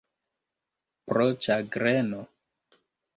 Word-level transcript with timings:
Pro 1.11 1.25
ĉagreno? 1.47 2.23